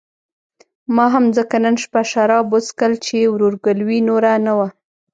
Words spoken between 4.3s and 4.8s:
نه وه.